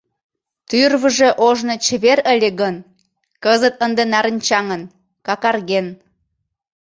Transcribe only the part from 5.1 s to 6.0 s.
какарген.